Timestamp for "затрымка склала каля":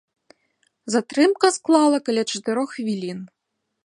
0.93-2.23